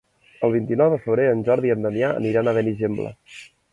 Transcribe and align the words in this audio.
El 0.47 0.53
vint-i-nou 0.53 0.87
de 0.93 0.97
febrer 1.03 1.27
en 1.33 1.45
Jordi 1.49 1.71
i 1.73 1.73
en 1.75 1.85
Damià 1.89 2.09
aniran 2.23 2.49
a 2.49 2.55
Benigembla. 2.59 3.13